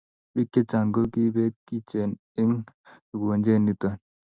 [0.33, 2.09] bik chechang ko ki bek ichen
[2.41, 2.53] eng
[3.15, 3.95] ukonjwet niton